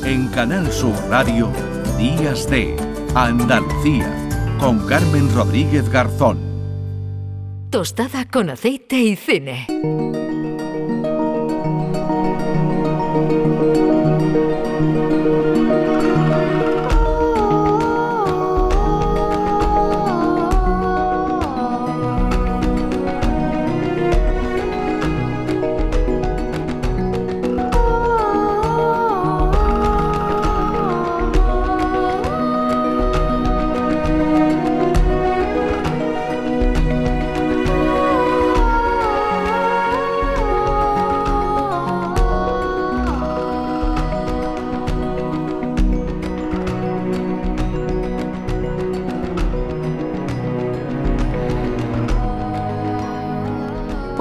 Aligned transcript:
En 0.00 0.28
Canal 0.28 0.72
Sur 0.72 0.94
Radio, 1.08 1.52
Días 1.96 2.48
de 2.50 2.76
Andalucía, 3.14 4.10
con 4.58 4.84
Carmen 4.88 5.32
Rodríguez 5.32 5.88
Garzón. 5.88 6.38
Tostada 7.70 8.24
con 8.28 8.50
aceite 8.50 8.96
y 8.96 9.14
cine. 9.16 9.66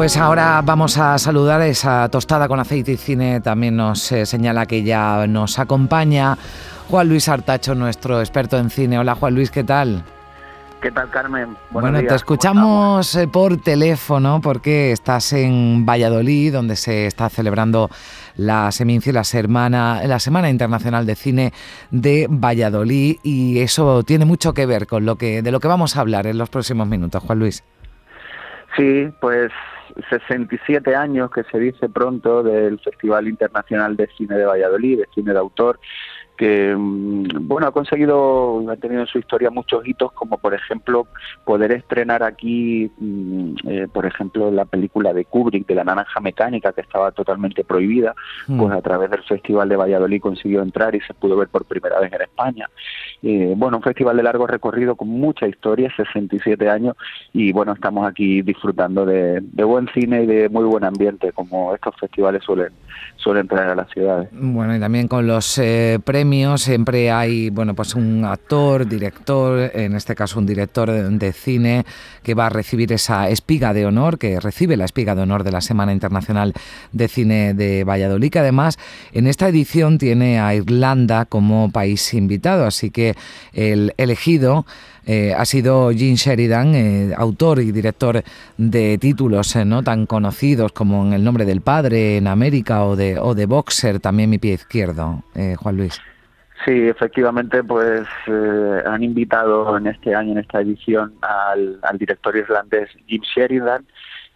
Pues 0.01 0.17
ahora 0.17 0.63
vamos 0.65 0.97
a 0.97 1.15
saludar 1.19 1.61
esa 1.61 2.09
tostada 2.09 2.47
con 2.47 2.59
aceite 2.59 2.93
y 2.93 2.97
cine. 2.97 3.39
También 3.39 3.75
nos 3.75 4.11
eh, 4.11 4.25
señala 4.25 4.65
que 4.65 4.81
ya 4.81 5.27
nos 5.27 5.59
acompaña 5.59 6.39
Juan 6.89 7.07
Luis 7.07 7.29
Artacho, 7.29 7.75
nuestro 7.75 8.19
experto 8.19 8.57
en 8.57 8.71
cine. 8.71 8.97
Hola 8.97 9.13
Juan 9.13 9.35
Luis, 9.35 9.51
¿qué 9.51 9.63
tal? 9.63 10.03
¿Qué 10.81 10.89
tal, 10.89 11.07
Carmen? 11.11 11.55
bueno, 11.69 11.99
te 11.99 12.15
escuchamos 12.15 13.15
eh, 13.15 13.27
por 13.27 13.61
teléfono 13.61 14.41
porque 14.41 14.91
estás 14.91 15.33
en 15.33 15.85
Valladolid, 15.85 16.51
donde 16.51 16.77
se 16.77 17.05
está 17.05 17.29
celebrando 17.29 17.87
la 18.37 18.71
Seminci, 18.71 19.11
la 19.11 19.23
semana, 19.23 20.01
la 20.07 20.17
Semana 20.17 20.49
Internacional 20.49 21.05
de 21.05 21.15
Cine 21.15 21.53
de 21.91 22.25
Valladolid, 22.27 23.17
y 23.21 23.59
eso 23.59 24.01
tiene 24.01 24.25
mucho 24.25 24.55
que 24.55 24.65
ver 24.65 24.87
con 24.87 25.05
lo 25.05 25.17
que 25.17 25.43
de 25.43 25.51
lo 25.51 25.59
que 25.59 25.67
vamos 25.67 25.95
a 25.95 26.01
hablar 26.01 26.25
en 26.25 26.39
los 26.39 26.49
próximos 26.49 26.87
minutos, 26.87 27.21
Juan 27.21 27.37
Luis. 27.37 27.63
Sí, 28.75 29.07
pues 29.19 29.51
67 30.09 30.95
años 30.95 31.31
que 31.31 31.43
se 31.43 31.59
dice 31.59 31.89
pronto 31.89 32.43
del 32.43 32.79
Festival 32.79 33.27
Internacional 33.27 33.95
de 33.95 34.07
Cine 34.17 34.35
de 34.35 34.45
Valladolid, 34.45 34.99
de 34.99 35.07
cine 35.13 35.33
de 35.33 35.39
autor, 35.39 35.79
que 36.41 36.75
mm, 36.75 37.47
bueno 37.47 37.67
ha 37.67 37.71
conseguido 37.71 38.67
ha 38.67 38.75
tenido 38.75 39.01
en 39.01 39.07
su 39.07 39.19
historia 39.19 39.51
muchos 39.51 39.87
hitos 39.87 40.11
como 40.13 40.39
por 40.39 40.55
ejemplo 40.55 41.05
poder 41.45 41.71
estrenar 41.71 42.23
aquí 42.23 42.89
mm, 42.97 43.53
eh, 43.67 43.87
por 43.93 44.07
ejemplo 44.07 44.49
la 44.49 44.65
película 44.65 45.13
de 45.13 45.25
Kubrick 45.25 45.67
de 45.67 45.75
la 45.75 45.83
naranja 45.83 46.19
mecánica 46.19 46.73
que 46.73 46.81
estaba 46.81 47.11
totalmente 47.11 47.63
prohibida 47.63 48.15
mm. 48.47 48.59
pues 48.59 48.73
a 48.73 48.81
través 48.81 49.11
del 49.11 49.21
festival 49.21 49.69
de 49.69 49.75
Valladolid 49.75 50.19
consiguió 50.19 50.63
entrar 50.63 50.95
y 50.95 51.01
se 51.01 51.13
pudo 51.13 51.37
ver 51.37 51.47
por 51.47 51.65
primera 51.65 51.99
vez 51.99 52.11
en 52.11 52.23
España 52.23 52.67
eh, 53.21 53.53
bueno 53.55 53.77
un 53.77 53.83
festival 53.83 54.17
de 54.17 54.23
largo 54.23 54.47
recorrido 54.47 54.95
con 54.95 55.09
mucha 55.09 55.47
historia 55.47 55.93
67 55.95 56.67
años 56.67 56.95
y 57.33 57.51
bueno 57.51 57.73
estamos 57.73 58.07
aquí 58.07 58.41
disfrutando 58.41 59.05
de, 59.05 59.43
buen 59.63 59.87
cine 59.89 60.23
y 60.23 60.25
de 60.25 60.49
muy 60.49 60.63
buen 60.63 60.85
ambiente 60.85 61.33
como 61.33 61.75
estos 61.75 61.95
festivales 61.99 62.43
suelen 62.43 62.73
suelen 63.17 63.47
traer 63.47 63.69
a 63.69 63.75
las 63.75 63.91
ciudades 63.91 64.29
bueno 64.31 64.75
y 64.75 64.79
también 64.79 65.07
con 65.07 65.27
los 65.27 65.59
eh, 65.59 65.99
premios 66.03 66.30
siempre 66.57 67.11
hay 67.11 67.49
bueno 67.49 67.73
pues 67.75 67.93
un 67.93 68.23
actor, 68.23 68.87
director, 68.87 69.71
en 69.73 69.95
este 69.95 70.15
caso 70.15 70.39
un 70.39 70.45
director 70.45 70.89
de 70.89 71.33
cine 71.33 71.85
que 72.23 72.35
va 72.35 72.45
a 72.45 72.49
recibir 72.49 72.93
esa 72.93 73.27
espiga 73.29 73.73
de 73.73 73.85
honor, 73.85 74.17
que 74.17 74.39
recibe 74.39 74.77
la 74.77 74.85
espiga 74.85 75.13
de 75.13 75.23
honor 75.23 75.43
de 75.43 75.51
la 75.51 75.59
Semana 75.59 75.91
Internacional 75.91 76.53
de 76.93 77.07
Cine 77.09 77.53
de 77.53 77.83
Valladolid, 77.83 78.31
que 78.31 78.39
además 78.39 78.79
en 79.11 79.27
esta 79.27 79.49
edición 79.49 79.97
tiene 79.97 80.39
a 80.39 80.55
Irlanda 80.55 81.25
como 81.25 81.69
país 81.69 82.13
invitado, 82.13 82.65
así 82.65 82.91
que 82.91 83.15
el 83.53 83.93
elegido 83.97 84.65
eh, 85.05 85.33
ha 85.35 85.45
sido 85.45 85.91
Gene 85.91 86.15
Sheridan, 86.15 86.75
eh, 86.75 87.13
autor 87.17 87.59
y 87.59 87.71
director 87.71 88.23
de 88.57 88.97
títulos 88.99 89.55
eh, 89.55 89.65
no 89.65 89.81
tan 89.83 90.05
conocidos 90.05 90.71
como 90.73 91.05
En 91.05 91.13
el 91.13 91.23
nombre 91.23 91.45
del 91.45 91.61
padre 91.61 92.17
en 92.17 92.27
América 92.27 92.85
o 92.85 92.95
de, 92.95 93.17
o 93.17 93.33
de 93.33 93.45
Boxer, 93.45 93.99
también 93.99 94.29
mi 94.29 94.37
pie 94.37 94.53
izquierdo, 94.53 95.23
Juan 95.57 95.77
Luis. 95.77 95.99
Sí, 96.65 96.87
efectivamente, 96.87 97.63
pues 97.63 98.07
eh, 98.27 98.83
han 98.85 99.03
invitado 99.03 99.75
en 99.77 99.87
este 99.87 100.13
año, 100.13 100.33
en 100.33 100.37
esta 100.39 100.61
edición, 100.61 101.13
al, 101.21 101.79
director 101.97 102.35
irlandés 102.35 102.89
Jim 103.07 103.21
Sheridan, 103.23 103.85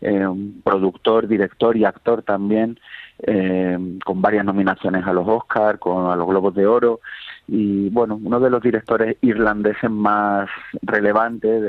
eh, 0.02 0.26
un 0.26 0.62
productor, 0.64 1.28
director 1.28 1.78
y 1.78 1.86
actor 1.86 2.24
también, 2.24 2.80
eh, 3.20 3.78
con 4.04 4.22
varias 4.24 4.44
nominaciones 4.44 5.06
a 5.06 5.14
los 5.14 5.28
Oscars, 5.28 5.80
a 5.86 6.16
los 6.16 6.28
Globos 6.28 6.56
de 6.56 6.66
Oro, 6.66 7.00
y 7.48 7.90
bueno, 7.90 8.20
uno 8.22 8.40
de 8.40 8.50
los 8.50 8.64
directores 8.64 9.18
irlandeses 9.22 9.92
más 9.92 10.50
relevantes 10.82 11.62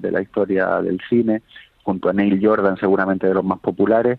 de 0.00 0.10
la 0.12 0.22
historia 0.22 0.80
del 0.82 1.00
cine, 1.08 1.42
junto 1.82 2.08
a 2.08 2.12
Neil 2.12 2.40
Jordan, 2.40 2.76
seguramente 2.76 3.26
de 3.26 3.34
los 3.34 3.44
más 3.44 3.58
populares, 3.58 4.18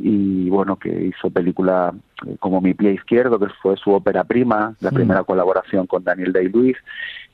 y 0.00 0.50
bueno, 0.50 0.76
que 0.76 1.06
hizo 1.06 1.30
películas 1.30 1.94
como 2.40 2.60
Mi 2.60 2.74
pie 2.74 2.92
izquierdo, 2.92 3.38
que 3.38 3.46
fue 3.62 3.76
su 3.76 3.92
ópera 3.92 4.24
prima, 4.24 4.74
la 4.80 4.90
mm. 4.90 4.94
primera 4.94 5.24
colaboración 5.24 5.86
con 5.86 6.04
Daniel 6.04 6.32
Day-Lewis, 6.32 6.76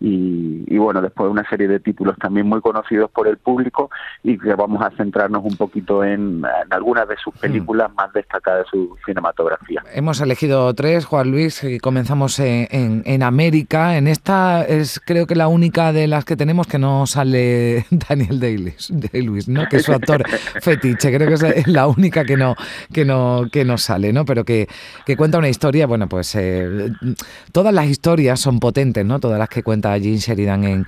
y, 0.00 0.77
bueno, 0.77 1.00
después 1.00 1.31
una 1.31 1.49
serie 1.49 1.67
de 1.67 1.81
títulos 1.81 2.17
también 2.19 2.47
muy 2.47 2.61
conocidos 2.61 3.11
por 3.11 3.27
el 3.27 3.39
público 3.39 3.91
y 4.22 4.37
que 4.37 4.55
vamos 4.55 4.83
a 4.83 4.91
centrarnos 4.91 5.43
un 5.45 5.56
poquito 5.56 6.05
en, 6.05 6.43
algunas 6.71 7.09
de 7.09 7.17
sus 7.17 7.34
mm. 7.34 7.39
películas 7.39 7.95
más 7.95 8.12
destacadas 8.12 8.65
de 8.65 8.71
su 8.71 8.97
cinematografía. 9.06 9.83
Hemos 9.95 10.21
elegido 10.21 10.75
tres, 10.75 11.06
Juan 11.06 11.31
Luis, 11.31 11.65
y 11.65 11.78
comenzamos 11.78 12.39
en, 12.39 13.03
en, 13.05 13.22
América. 13.22 13.97
En 13.97 14.06
esta 14.06 14.65
es 14.65 15.01
creo 15.01 15.27
que 15.27 15.37
la 15.37 15.49
única 15.49 15.93
de 15.93 16.06
las 16.06 16.25
que 16.25 16.37
tenemos 16.37 16.66
que 16.66 16.78
no 16.78 17.06
sale 17.06 17.87
Daniel 17.91 18.41
Day-Lewis, 18.41 19.49
¿no? 19.49 19.66
que 19.71 19.77
es 19.77 19.84
su 19.84 19.93
actor 19.93 20.28
fetiche, 20.61 21.15
creo 21.15 21.28
que 21.28 21.61
es 21.61 21.66
la 21.66 21.87
única 21.87 22.25
que 22.25 22.37
no 22.37 22.56
que 22.93 23.05
no, 23.05 23.47
que 23.51 23.65
no 23.65 23.78
sale, 23.78 24.12
¿no? 24.12 24.25
Pero 24.25 24.45
que, 24.45 24.69
cuenta 25.16 25.38
una 25.38 25.48
historia, 25.48 25.86
bueno, 25.86 26.08
pues 26.08 26.34
eh, 26.34 26.90
todas 27.52 27.72
las 27.72 27.86
historias 27.86 28.40
son 28.40 28.60
potentes, 28.60 29.04
¿no? 29.04 29.20
Todas 29.20 29.38
las 29.38 29.48
que 29.48 29.62
cuenta 29.62 29.98
Gene 29.98 30.18
Sheridan 30.18 30.64
en, 30.64 30.86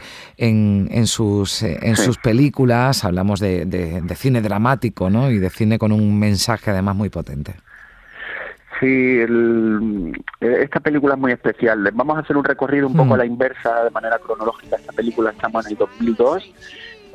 en, 0.90 1.06
sus, 1.06 1.62
en 1.62 1.96
sus 1.96 2.18
películas, 2.18 3.04
hablamos 3.04 3.40
de, 3.40 4.02
cine 4.16 4.40
dramático, 4.40 5.10
¿no? 5.10 5.30
Y 5.30 5.38
de 5.38 5.50
cine 5.50 5.78
con 5.78 5.92
un 5.92 6.18
mensaje 6.18 6.70
además 6.70 6.96
muy 6.96 7.08
potente. 7.08 7.54
Sí, 8.80 9.20
esta 10.40 10.80
película 10.80 11.14
es 11.14 11.20
muy 11.20 11.32
especial. 11.32 11.88
Vamos 11.94 12.18
a 12.18 12.20
hacer 12.20 12.36
un 12.36 12.44
recorrido 12.44 12.86
un 12.86 12.94
poco 12.94 13.14
a 13.14 13.16
mm. 13.16 13.20
la 13.20 13.24
inversa, 13.24 13.84
de 13.84 13.90
manera 13.90 14.18
cronológica. 14.18 14.76
Esta 14.76 14.92
película 14.92 15.30
estamos 15.30 15.64
en 15.64 15.72
el 15.72 15.78
2002 15.78 16.52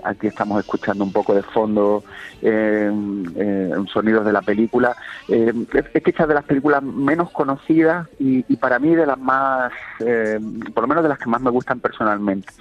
aquí 0.04 0.28
estamos 0.28 0.60
escuchando 0.60 1.04
un 1.04 1.12
poco 1.12 1.34
de 1.34 1.44
fondo 1.44 2.04
eh, 2.42 2.92
eh, 3.36 3.72
sonidos 3.92 4.26
de 4.26 4.34
la 4.34 4.42
película. 4.42 4.96
Eh, 5.28 5.54
es 5.94 6.04
quizás 6.04 6.28
de 6.28 6.34
las 6.34 6.44
películas 6.44 6.82
menos 6.84 7.30
conocidas 7.32 8.08
y, 8.20 8.42
para 8.58 8.80
mí 8.80 8.96
de 8.96 9.06
las 9.06 9.18
más, 9.18 9.72
eh, 10.00 10.40
por 10.74 10.84
lo 10.84 10.88
menos 10.88 11.04
de 11.04 11.10
las 11.10 11.20
que 11.20 11.30
más 11.30 11.42
me 11.42 11.50
gustan 11.50 11.80
personalmente. 11.80 12.52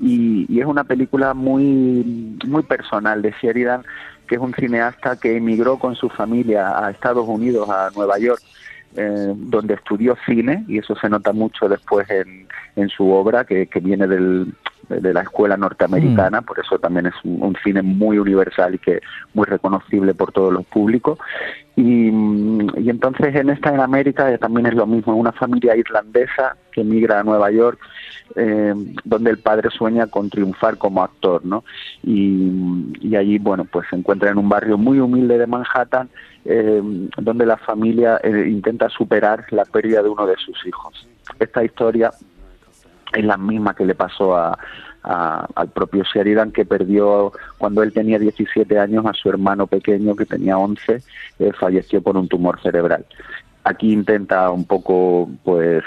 Y, 0.00 0.60
es 0.60 0.66
una 0.66 0.84
película 0.84 1.32
muy, 1.32 2.36
muy 2.46 2.62
personal 2.64 3.22
de 3.22 3.34
Sheridan, 3.40 3.82
que 4.26 4.34
es 4.34 4.40
un 4.40 4.54
cineasta 4.54 5.16
que 5.16 5.36
emigró 5.36 5.78
con 5.78 5.96
su 5.96 6.10
familia 6.10 6.78
a 6.78 6.90
Estados 6.90 7.26
Unidos, 7.26 7.68
a 7.70 7.90
Nueva 7.94 8.18
York. 8.18 8.42
donde 8.92 9.74
estudió 9.74 10.16
cine 10.26 10.64
y 10.66 10.78
eso 10.78 10.96
se 10.96 11.08
nota 11.08 11.32
mucho 11.32 11.68
después 11.68 12.10
en, 12.10 12.48
en 12.76 12.88
su 12.88 13.10
obra 13.10 13.44
que, 13.44 13.66
que 13.66 13.80
viene 13.80 14.06
del, 14.06 14.54
de 14.98 15.14
la 15.14 15.22
escuela 15.22 15.56
norteamericana, 15.56 16.40
mm. 16.40 16.44
por 16.44 16.58
eso 16.58 16.78
también 16.78 17.06
es 17.06 17.14
un, 17.24 17.56
cine 17.62 17.82
muy 17.82 18.18
universal 18.18 18.74
y 18.74 18.78
que 18.78 19.00
muy 19.34 19.46
reconocible 19.46 20.14
por 20.14 20.32
todos 20.32 20.52
los 20.52 20.66
públicos. 20.66 21.18
Y, 21.76 22.08
y 22.08 22.90
entonces 22.90 23.34
en 23.34 23.50
esta 23.50 23.72
en 23.72 23.80
América 23.80 24.36
también 24.38 24.66
es 24.66 24.74
lo 24.74 24.86
mismo, 24.86 25.14
una 25.14 25.32
familia 25.32 25.76
irlandesa 25.76 26.56
que 26.72 26.80
emigra 26.80 27.20
a 27.20 27.22
Nueva 27.22 27.50
York, 27.50 27.78
eh, 28.36 28.74
donde 29.04 29.30
el 29.30 29.38
padre 29.38 29.70
sueña 29.70 30.06
con 30.06 30.28
triunfar 30.28 30.76
como 30.76 31.02
actor, 31.02 31.44
¿no? 31.44 31.64
Y, 32.02 32.50
y 33.00 33.16
allí, 33.16 33.38
bueno, 33.38 33.64
pues 33.64 33.86
se 33.88 33.96
encuentra 33.96 34.30
en 34.30 34.38
un 34.38 34.48
barrio 34.48 34.76
muy 34.76 34.98
humilde 34.98 35.38
de 35.38 35.46
Manhattan, 35.46 36.08
eh, 36.44 36.82
donde 37.16 37.46
la 37.46 37.56
familia 37.58 38.20
eh, 38.22 38.48
intenta 38.48 38.88
superar 38.88 39.44
la 39.50 39.64
pérdida 39.64 40.02
de 40.02 40.08
uno 40.08 40.26
de 40.26 40.36
sus 40.36 40.66
hijos. 40.66 41.06
Esta 41.38 41.64
historia 41.64 42.10
es 43.12 43.24
la 43.24 43.36
misma 43.36 43.74
que 43.74 43.84
le 43.84 43.94
pasó 43.94 44.36
a, 44.36 44.58
al 45.02 45.68
propio 45.68 46.04
Sheridan 46.04 46.52
que 46.52 46.64
perdió 46.64 47.32
cuando 47.58 47.82
él 47.82 47.92
tenía 47.92 48.18
17 48.18 48.78
años 48.78 49.06
a 49.06 49.14
su 49.14 49.28
hermano 49.28 49.66
pequeño 49.66 50.14
que 50.14 50.26
tenía 50.26 50.58
11, 50.58 51.02
eh, 51.38 51.52
falleció 51.58 52.02
por 52.02 52.16
un 52.16 52.28
tumor 52.28 52.60
cerebral. 52.60 53.06
Aquí 53.62 53.92
intenta 53.92 54.50
un 54.50 54.64
poco 54.64 55.28
pues 55.44 55.84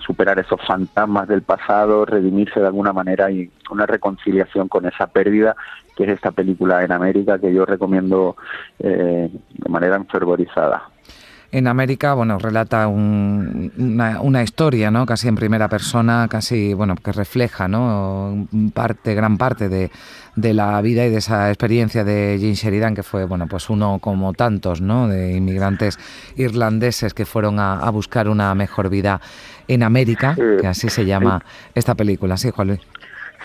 superar 0.00 0.38
esos 0.38 0.60
fantasmas 0.66 1.28
del 1.28 1.42
pasado, 1.42 2.06
redimirse 2.06 2.58
de 2.58 2.66
alguna 2.66 2.92
manera 2.92 3.30
y 3.30 3.50
una 3.70 3.84
reconciliación 3.84 4.68
con 4.68 4.86
esa 4.86 5.06
pérdida 5.06 5.56
que 5.94 6.04
es 6.04 6.10
esta 6.10 6.32
película 6.32 6.82
en 6.82 6.92
América 6.92 7.38
que 7.38 7.52
yo 7.52 7.66
recomiendo 7.66 8.36
eh, 8.78 9.30
de 9.30 9.68
manera 9.68 9.96
enfervorizada 9.96 10.88
en 11.54 11.68
América, 11.68 12.14
bueno, 12.14 12.36
relata 12.36 12.88
una, 12.88 14.42
historia, 14.42 14.90
¿no? 14.90 15.06
Casi 15.06 15.28
en 15.28 15.36
primera 15.36 15.68
persona, 15.68 16.26
casi, 16.28 16.74
bueno, 16.74 16.96
que 16.96 17.12
refleja, 17.12 17.68
¿no? 17.68 18.48
Parte, 18.74 19.14
gran 19.14 19.38
parte 19.38 19.68
de, 19.68 19.88
la 20.34 20.80
vida 20.80 21.06
y 21.06 21.10
de 21.10 21.18
esa 21.18 21.50
experiencia 21.50 22.02
de 22.02 22.38
Jean 22.40 22.54
Sheridan, 22.54 22.96
que 22.96 23.04
fue, 23.04 23.24
bueno, 23.24 23.46
pues 23.46 23.70
uno 23.70 24.00
como 24.00 24.32
tantos, 24.32 24.80
¿no? 24.80 25.06
De 25.06 25.36
inmigrantes 25.36 25.96
irlandeses 26.34 27.14
que 27.14 27.24
fueron 27.24 27.60
a, 27.60 27.88
buscar 27.90 28.28
una 28.28 28.52
mejor 28.56 28.88
vida 28.88 29.20
en 29.68 29.84
América, 29.84 30.34
que 30.60 30.66
así 30.66 30.88
se 30.88 31.06
llama 31.06 31.44
esta 31.76 31.94
película, 31.94 32.36
¿sí, 32.36 32.50
Juan 32.50 32.66
Luis? 32.66 32.80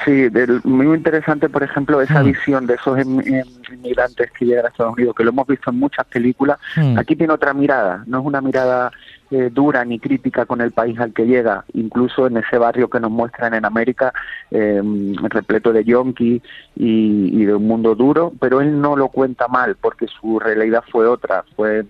Sí, 0.05 0.27
muy 0.63 0.95
interesante, 0.95 1.49
por 1.49 1.63
ejemplo, 1.63 2.01
esa 2.01 2.21
mm. 2.21 2.25
visión 2.25 2.67
de 2.67 2.75
esos 2.75 2.97
em, 2.97 3.19
em, 3.19 3.43
inmigrantes 3.71 4.31
que 4.31 4.45
llegan 4.45 4.65
a 4.65 4.69
Estados 4.69 4.93
Unidos, 4.93 5.15
que 5.15 5.23
lo 5.23 5.31
hemos 5.31 5.47
visto 5.47 5.69
en 5.69 5.79
muchas 5.79 6.05
películas. 6.05 6.57
Mm. 6.77 6.97
Aquí 6.97 7.15
tiene 7.15 7.33
otra 7.33 7.53
mirada, 7.53 8.03
no 8.07 8.19
es 8.19 8.25
una 8.25 8.39
mirada 8.39 8.91
eh, 9.31 9.49
dura 9.51 9.83
ni 9.83 9.99
crítica 9.99 10.45
con 10.45 10.61
el 10.61 10.71
país 10.71 10.97
al 10.99 11.13
que 11.13 11.25
llega, 11.25 11.65
incluso 11.73 12.27
en 12.27 12.37
ese 12.37 12.57
barrio 12.57 12.89
que 12.89 12.99
nos 12.99 13.11
muestran 13.11 13.53
en 13.53 13.65
América, 13.65 14.13
eh, 14.51 14.81
repleto 15.29 15.73
de 15.73 15.83
yonki 15.83 16.41
y, 16.75 17.41
y 17.41 17.45
de 17.45 17.55
un 17.55 17.67
mundo 17.67 17.93
duro, 17.93 18.31
pero 18.39 18.61
él 18.61 18.79
no 18.79 18.95
lo 18.95 19.09
cuenta 19.09 19.47
mal 19.47 19.75
porque 19.79 20.07
su 20.07 20.39
realidad 20.39 20.83
fue 20.89 21.07
otra, 21.07 21.43
fue 21.55 21.85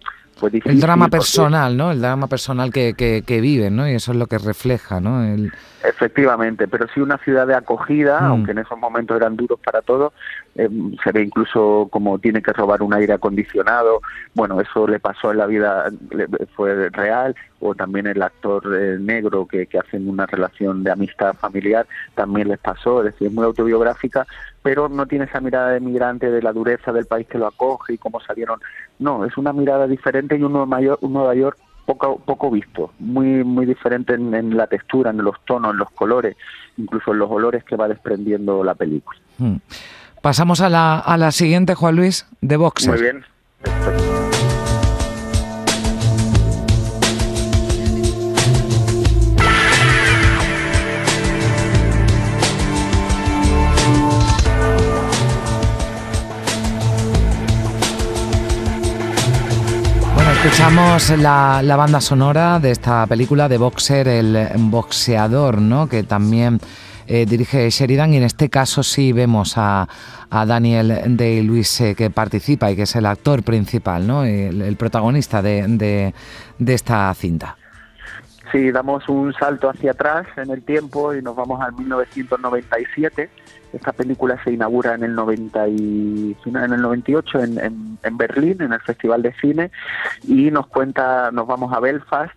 el 0.66 0.80
drama 0.80 1.08
personal, 1.08 1.76
¿no? 1.76 1.92
El 1.92 2.02
drama 2.02 2.28
personal 2.28 2.72
que, 2.72 2.94
que, 2.94 3.24
que 3.26 3.42
viven, 3.42 3.76
¿no? 3.76 3.90
Y 3.90 3.94
eso 3.94 4.12
es 4.12 4.18
lo 4.18 4.28
que 4.28 4.38
refleja, 4.38 5.00
¿no? 5.00 5.24
El... 5.24 5.52
Efectivamente, 5.84 6.68
pero 6.68 6.88
sí 6.94 7.00
una 7.00 7.18
ciudad 7.20 7.48
de 7.48 7.56
acogida, 7.56 8.22
mm. 8.22 8.26
aunque 8.26 8.52
en 8.52 8.60
esos 8.60 8.78
momentos 8.78 9.18
eran 9.18 9.36
duros 9.36 9.60
para 9.64 9.82
todos, 9.82 10.14
eh, 10.60 10.70
se 11.04 11.12
ve 11.12 11.24
incluso 11.24 11.88
como 11.90 12.20
tiene 12.20 12.42
que 12.42 12.52
robar 12.52 12.82
un 12.82 12.94
aire 12.94 13.14
acondicionado, 13.14 14.02
bueno, 14.34 14.60
eso 14.60 14.88
le 14.88 15.00
pasó 15.00 15.32
en 15.32 15.38
la 15.38 15.46
vida, 15.46 15.90
fue 16.56 16.90
real, 16.90 17.34
o 17.62 17.76
también 17.76 18.08
el 18.08 18.22
actor 18.22 18.64
eh, 18.78 18.98
negro 19.00 19.48
que, 19.48 19.68
que 19.68 19.80
hacen 19.80 20.10
una 20.10 20.26
relación 20.26 20.84
de 20.84 20.92
amistad 20.92 21.34
familiar, 21.34 21.88
también 22.14 22.50
les 22.50 22.60
pasó, 22.60 23.00
es 23.00 23.14
decir, 23.14 23.28
es 23.28 23.34
muy 23.34 23.46
autobiográfica, 23.46 24.28
pero 24.62 24.90
no 24.90 25.06
tiene 25.06 25.26
esa 25.26 25.40
mirada 25.40 25.72
de 25.72 25.80
migrante 25.80 26.30
de 26.30 26.42
la 26.42 26.52
dureza 26.52 26.92
del 26.92 27.06
país 27.06 27.28
que 27.28 27.38
lo 27.38 27.48
acoge 27.48 27.94
y 27.94 27.98
cómo 27.98 28.20
salieron, 28.20 28.60
no, 29.00 29.24
es 29.24 29.38
una 29.38 29.54
mirada 29.54 29.88
diferente 29.88 30.36
y 30.36 30.44
un 30.44 30.52
Nueva 30.52 30.82
York, 30.82 31.00
un 31.02 31.14
Nueva 31.14 31.36
York 31.36 31.58
poco, 31.86 32.20
poco 32.20 32.52
visto, 32.52 32.92
muy, 33.00 33.44
muy 33.44 33.66
diferente 33.66 34.14
en, 34.14 34.56
la 34.56 34.68
textura, 34.68 35.10
en 35.10 35.18
los 35.18 35.44
tonos, 35.46 35.72
en 35.72 35.78
los 35.78 35.90
colores, 35.92 36.36
incluso 36.78 37.14
en 37.14 37.20
los 37.20 37.32
olores 37.32 37.64
que 37.64 37.76
va 37.76 37.88
desprendiendo 37.88 38.64
la 38.64 38.76
película. 38.76 39.18
Hmm. 39.40 39.56
Pasamos 40.22 40.60
a 40.62 40.70
la, 40.70 41.00
a 41.00 41.18
la 41.18 41.32
siguiente, 41.32 41.76
Juan 41.76 41.96
Luis, 41.96 42.26
de 42.42 42.58
Boxer. 42.58 42.92
Muy 42.92 43.02
bien. 43.02 43.26
Escuchamos 60.44 61.10
la, 61.18 61.76
banda 61.76 62.00
sonora 62.00 62.60
de 62.60 62.72
esta 62.72 63.06
película 63.08 63.50
de 63.50 63.58
Boxer, 63.58 64.08
el 64.08 64.50
boxeador, 64.56 65.60
¿no? 65.60 65.88
que 65.90 66.04
también 66.04 66.60
eh, 67.10 67.26
dirige 67.26 67.70
Sheridan 67.70 68.14
y 68.14 68.18
en 68.18 68.24
este 68.24 68.50
caso 68.50 68.84
sí 68.84 69.12
vemos 69.12 69.56
a, 69.58 69.88
Daniel 70.30 71.18
Day-Lewis 71.18 71.82
eh, 71.82 71.96
que 71.96 72.10
participa 72.10 72.72
y 72.72 72.76
que 72.76 72.84
es 72.84 72.96
el 72.96 73.06
actor 73.08 73.44
principal, 73.44 74.06
¿no? 74.06 74.24
el, 74.24 74.76
protagonista 74.78 75.42
de, 75.42 76.14
de 76.60 76.74
esta 76.74 77.14
cinta. 77.16 77.58
Sí, 78.52 78.72
damos 78.72 79.10
un 79.10 79.34
salto 79.34 79.70
hacia 79.70 79.92
atrás 79.92 80.28
en 80.38 80.52
el 80.52 80.64
tiempo 80.64 81.14
y 81.14 81.22
nos 81.22 81.36
vamos 81.36 81.62
al 81.62 81.74
1997 81.74 83.30
esta 83.74 83.92
película 83.92 84.42
se 84.44 84.52
inaugura 84.52 84.96
en 84.96 85.04
el, 85.04 85.16
90 85.16 85.68
y, 85.68 86.36
en 86.46 86.56
el 86.56 86.82
98 86.82 87.40
en, 87.44 87.98
en, 88.02 88.18
Berlín, 88.18 88.62
en 88.62 88.74
el 88.74 88.80
Festival 88.82 89.22
de 89.22 89.34
Cine, 89.34 89.72
y 90.24 90.50
nos 90.52 90.68
cuenta, 90.68 91.32
nos 91.32 91.48
vamos 91.48 91.72
a 91.74 91.80
Belfast, 91.80 92.34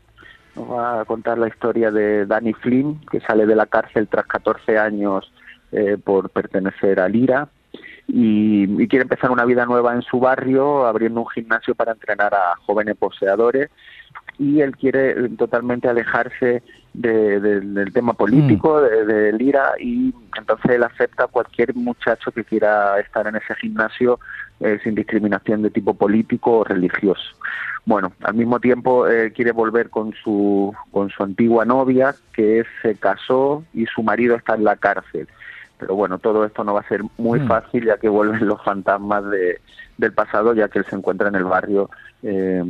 nos 0.57 0.71
va 0.71 1.01
a 1.01 1.05
contar 1.05 1.39
la 1.39 1.49
historia 1.49 1.91
de 1.91 2.27
Danny 2.27 2.53
Flynn, 2.53 3.01
que 3.11 3.21
sale 3.21 3.47
de 3.47 3.57
la 3.57 3.67
cárcel 3.67 4.09
tras 4.09 4.27
14 4.27 4.79
años 4.79 5.33
eh, 5.73 5.97
por 6.03 6.31
pertenecer 6.31 7.01
al 7.01 7.17
IRA, 7.17 7.49
y, 8.07 8.87
quiere 8.89 9.05
empezar 9.05 9.31
una 9.31 9.45
vida 9.45 9.65
nueva 9.65 9.95
en 9.95 10.03
su 10.03 10.21
barrio, 10.21 10.87
abriendo 10.87 11.21
un 11.21 11.29
gimnasio 11.29 11.75
para 11.75 11.93
entrenar 11.93 12.35
a 12.35 12.57
jóvenes 12.67 12.97
poseadores 12.97 13.71
y 14.39 14.61
él 14.61 14.77
quiere 14.77 15.29
totalmente 15.31 15.89
alejarse 15.89 16.63
del 16.95 17.91
tema 17.93 18.13
político, 18.13 18.81
mm. 18.81 19.07
del 19.07 19.39
de, 19.39 19.45
IRA, 19.45 19.73
y 19.79 20.15
entonces 20.37 20.73
él 20.73 20.83
acepta 20.83 21.25
a 21.25 21.29
cualquier 21.29 21.75
muchacho 21.75 22.31
que 22.33 22.45
quiera 22.45 22.99
estar 23.01 23.27
en 23.27 23.37
ese 23.37 23.55
gimnasio 23.57 24.19
eh, 24.61 24.79
sin 24.83 24.95
discriminación 24.95 25.63
de 25.63 25.71
tipo 25.71 25.95
político 25.95 26.59
o 26.59 26.65
religioso. 26.65 27.37
Bueno, 27.85 28.13
al 28.23 28.35
mismo 28.35 28.61
tiempo 28.61 29.09
eh, 29.09 29.33
quiere 29.33 29.53
volver 29.53 29.91
con 29.91 30.13
su, 30.23 30.75
con 30.91 31.11
su 31.11 31.23
antigua 31.23 31.65
novia, 31.65 32.15
que 32.33 32.65
se 32.81 32.95
casó 32.97 33.65
y 33.75 33.87
su 33.87 34.03
marido 34.03 34.37
está 34.37 34.55
en 34.55 34.65
la 34.65 34.77
cárcel. 34.77 35.27
Pero 35.79 35.97
bueno, 35.97 36.19
todo 36.19 36.45
esto 36.45 36.63
no 36.63 36.75
va 36.75 36.81
a 36.81 36.89
ser 36.89 37.03
muy 37.19 37.41
mm. 37.41 37.49
fácil 37.49 37.87
ya 37.87 37.97
que 37.97 38.09
vuelven 38.09 38.47
los 38.47 38.63
fantasmas 38.63 39.29
de, 39.31 39.61
del 39.99 40.13
pasado, 40.13 40.55
ya 40.55 40.69
que 40.69 40.79
él 40.81 40.87
se 40.89 40.97
encuentra 40.97 41.29
en 41.29 41.35
el 41.35 41.45
barrio 41.45 41.91
eh, 42.25 42.63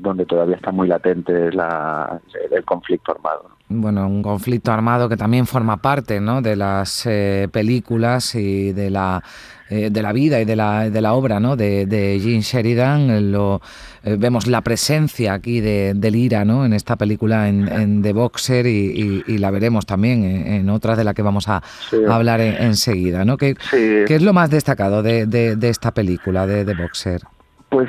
donde 0.00 0.26
todavía 0.26 0.56
está 0.56 0.72
muy 0.72 0.88
latente 0.88 1.52
la, 1.52 2.20
el 2.50 2.64
conflicto 2.64 3.12
armado. 3.12 3.50
Bueno, 3.68 4.06
un 4.08 4.20
conflicto 4.20 4.72
armado 4.72 5.08
que 5.08 5.16
también 5.16 5.46
forma 5.46 5.76
parte 5.76 6.20
¿no? 6.20 6.42
de 6.42 6.56
las 6.56 7.06
eh, 7.06 7.48
películas 7.52 8.34
y 8.34 8.72
de 8.72 8.90
la, 8.90 9.22
eh, 9.70 9.90
de 9.90 10.02
la 10.02 10.12
vida 10.12 10.40
y 10.40 10.44
de 10.44 10.56
la, 10.56 10.90
de 10.90 11.00
la 11.00 11.14
obra 11.14 11.38
¿no? 11.38 11.54
de, 11.54 11.86
de 11.86 12.18
Gene 12.20 12.40
Sheridan. 12.40 13.30
Lo, 13.30 13.60
vemos 14.04 14.46
la 14.46 14.60
presencia 14.62 15.34
aquí 15.34 15.60
de, 15.60 15.94
del 15.94 16.14
IRA 16.14 16.44
¿no? 16.44 16.64
en 16.64 16.72
esta 16.72 16.94
película 16.94 17.48
en, 17.48 18.02
The 18.02 18.12
Boxer 18.12 18.66
y, 18.66 19.38
la 19.38 19.50
veremos 19.50 19.84
también 19.86 20.24
en, 20.24 20.68
otras 20.70 20.96
de 20.96 21.02
las 21.02 21.14
que 21.14 21.22
vamos 21.22 21.48
a, 21.48 21.62
hablar 22.08 22.40
enseguida. 22.40 23.24
¿no? 23.24 23.36
¿Qué, 23.36 23.56
¿Qué, 23.70 24.14
es 24.14 24.22
lo 24.22 24.32
más 24.32 24.50
destacado 24.50 25.02
de, 25.02 25.26
de 25.26 25.68
esta 25.68 25.92
película 25.92 26.46
de 26.46 26.65
The 26.66 26.74
Boxer? 26.74 27.22
pues 27.68 27.88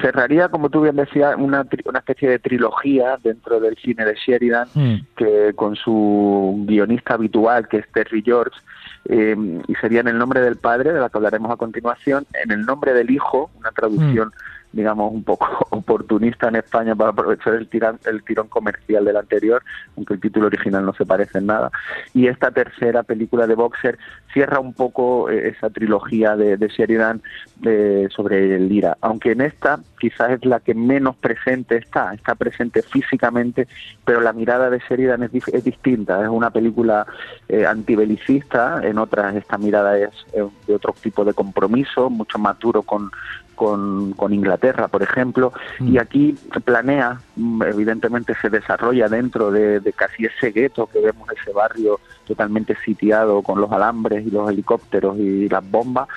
cerraría, 0.00 0.48
como 0.48 0.70
tú 0.70 0.80
bien 0.80 0.96
decías, 0.96 1.34
una, 1.36 1.66
una 1.84 1.98
especie 1.98 2.30
de 2.30 2.38
trilogía 2.38 3.18
dentro 3.22 3.60
del 3.60 3.76
cine 3.76 4.04
de 4.04 4.14
Sheridan, 4.14 4.66
mm. 4.74 4.94
que 5.16 5.52
con 5.54 5.76
su 5.76 6.64
guionista 6.66 7.14
habitual, 7.14 7.68
que 7.68 7.78
es 7.78 7.92
Terry 7.92 8.22
George, 8.22 8.58
eh, 9.04 9.36
y 9.68 9.74
sería 9.76 10.00
en 10.00 10.08
el 10.08 10.18
nombre 10.18 10.40
del 10.40 10.56
padre, 10.56 10.92
de 10.92 11.00
la 11.00 11.10
que 11.10 11.18
hablaremos 11.18 11.50
a 11.52 11.56
continuación, 11.56 12.26
en 12.42 12.50
el 12.50 12.64
nombre 12.64 12.94
del 12.94 13.10
hijo, 13.10 13.50
una 13.58 13.70
traducción 13.70 14.28
mm 14.28 14.59
digamos, 14.72 15.12
un 15.12 15.24
poco 15.24 15.48
oportunista 15.70 16.48
en 16.48 16.56
España 16.56 16.94
para 16.94 17.10
aprovechar 17.10 17.54
el, 17.54 17.68
tirón 17.68 18.48
comercial 18.48 19.04
del 19.04 19.16
anterior, 19.16 19.62
aunque 19.96 20.14
el 20.14 20.20
título 20.20 20.46
original 20.46 20.84
no 20.84 20.94
se 20.94 21.06
parece 21.06 21.38
en 21.38 21.46
nada. 21.46 21.70
Y 22.14 22.26
esta 22.26 22.50
tercera 22.50 23.02
película 23.02 23.46
de 23.46 23.54
Boxer 23.54 23.98
cierra 24.32 24.60
un 24.60 24.74
poco 24.74 25.28
eh, 25.28 25.48
esa 25.48 25.70
trilogía 25.70 26.36
de, 26.36 26.56
de 26.56 26.68
Sheridan 26.68 27.22
eh, 27.64 28.08
sobre 28.14 28.56
el 28.56 28.68
Lira, 28.68 28.96
aunque 29.00 29.32
en 29.32 29.40
esta 29.40 29.80
quizás 29.98 30.30
es 30.30 30.44
la 30.44 30.60
que 30.60 30.74
menos 30.74 31.16
presente 31.16 31.76
está, 31.76 32.14
está 32.14 32.34
presente 32.34 32.82
físicamente, 32.82 33.66
pero 34.04 34.20
la 34.20 34.32
mirada 34.32 34.70
de 34.70 34.78
Sheridan 34.78 35.24
es, 35.24 35.48
es 35.48 35.64
distinta, 35.64 36.22
es 36.22 36.28
una 36.28 36.50
película 36.50 37.06
eh, 37.48 37.66
antibelicista, 37.66 38.80
en 38.82 38.98
otras 38.98 39.34
esta 39.34 39.58
mirada 39.58 39.98
es 39.98 40.10
de 40.32 40.74
otro 40.74 40.94
tipo 41.00 41.24
de 41.24 41.34
compromiso, 41.34 42.08
mucho 42.10 42.38
más 42.38 42.58
duro 42.58 42.82
con, 42.82 43.10
con, 43.54 44.32
Inglaterra, 44.32 44.59
por 44.90 45.02
ejemplo, 45.02 45.52
y 45.80 45.92
mm. 45.92 45.98
aquí 45.98 46.34
planea, 46.64 47.20
mm, 47.36 47.62
evidentemente 47.62 48.34
se 48.40 48.50
desarrolla 48.50 49.08
dentro 49.08 49.50
de, 49.50 49.80
casi 49.96 50.26
ese 50.26 50.52
gueto 50.52 50.86
que 50.86 51.00
vemos, 51.00 51.28
ese 51.30 51.52
barrio 51.52 52.00
totalmente 52.26 52.76
sitiado 52.84 53.42
con 53.42 53.60
los 53.60 53.72
alambres 53.72 54.26
y 54.26 54.30
los 54.30 54.48
helicópteros 54.50 55.18
y 55.18 55.48
las 55.48 55.68
bombas, 55.68 56.08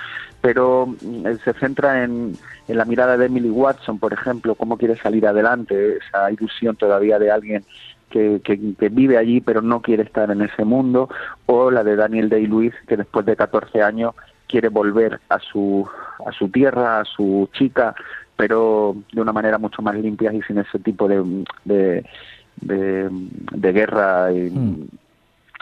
pero 0.42 0.88
mm, 0.88 1.26
se 1.44 1.54
centra 1.54 2.04
en, 2.04 2.34
la 2.68 2.86
mirada 2.86 3.18
de 3.18 3.26
Emily 3.26 3.50
Watson, 3.50 4.00
por 4.00 4.14
ejemplo, 4.14 4.56
cómo 4.56 4.78
quiere 4.78 4.96
salir 4.98 5.28
adelante, 5.28 5.98
esa 5.98 6.32
ilusión 6.32 6.76
todavía 6.76 7.20
de 7.20 7.30
alguien 7.30 7.66
que, 8.10 8.42
que, 8.44 8.90
vive 8.90 9.18
allí 9.18 9.42
pero 9.42 9.62
no 9.62 9.82
quiere 9.82 10.04
estar 10.04 10.30
en 10.32 10.42
ese 10.42 10.64
mundo, 10.64 11.10
o 11.46 11.72
la 11.72 11.84
de 11.84 11.96
Daniel 11.96 12.30
Day-Lewis, 12.30 12.74
que 12.88 12.96
después 12.98 13.26
de 13.26 13.36
14 13.36 13.82
años 13.82 14.14
quiere 14.48 14.70
volver 14.70 15.20
a 15.30 15.40
su, 15.40 15.90
a 16.26 16.32
su 16.32 16.48
tierra, 16.50 17.00
a 17.00 17.06
su 17.06 17.50
chica, 17.54 17.96
pero 18.44 18.98
de 19.14 19.22
una 19.22 19.32
manera 19.32 19.58
mucho 19.58 19.82
más 19.82 19.96
limpia 19.96 20.34
y 20.34 20.42
sin 20.42 20.58
ese 20.58 20.78
tipo 20.80 21.08
de, 21.08 21.46
de, 21.64 23.72
guerra 23.72 24.32
mm. 24.34 24.84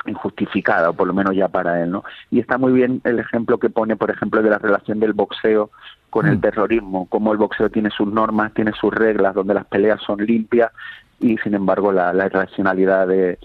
injustificada, 0.08 0.90
o 0.90 0.94
por 0.94 1.06
lo 1.06 1.14
menos 1.14 1.36
ya 1.36 1.48
para 1.48 1.84
él, 1.84 1.92
¿no? 1.92 2.04
Y 2.32 2.40
está 2.40 2.58
muy 2.58 2.74
bien 2.74 3.00
el 3.04 3.20
ejemplo 3.20 3.60
que 3.60 3.70
pone, 3.70 3.98
por 3.98 4.10
ejemplo, 4.10 4.42
de 4.42 4.50
la 4.50 4.58
relación 4.58 5.00
del 5.00 5.14
boxeo 5.14 5.70
con 6.10 6.26
el 6.26 6.38
mm. 6.38 6.42
terrorismo, 6.42 7.06
cómo 7.08 7.34
el 7.34 7.38
boxeo 7.38 7.70
tiene 7.70 7.92
sus 7.92 8.12
normas, 8.12 8.52
tiene 8.56 8.72
sus 8.72 8.92
reglas, 8.92 9.36
donde 9.36 9.54
las 9.54 9.68
peleas 9.68 10.02
son 10.02 10.26
limpias 10.26 10.72
y 11.22 11.38
sin 11.38 11.54
embargo 11.54 11.92
la, 11.92 12.12
la 12.14 12.26
irracionalidad 12.26 13.08
de, 13.08 13.38